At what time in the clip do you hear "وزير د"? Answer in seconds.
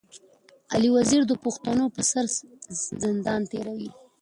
0.97-1.33